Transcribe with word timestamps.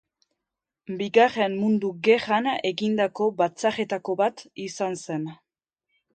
Bigarren 1.01 1.57
mundu 1.65 1.91
gerran 2.07 2.47
egindako 2.71 3.29
batzarretako 3.43 4.19
bat 4.25 4.43
izan 4.71 4.99
zen. 5.07 5.31